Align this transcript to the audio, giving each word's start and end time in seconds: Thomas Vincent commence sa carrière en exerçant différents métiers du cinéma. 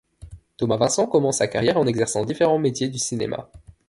Thomas 0.57 0.77
Vincent 0.79 1.05
commence 1.05 1.37
sa 1.37 1.47
carrière 1.47 1.77
en 1.77 1.85
exerçant 1.85 2.25
différents 2.25 2.57
métiers 2.57 2.89
du 2.89 2.97
cinéma. 2.97 3.51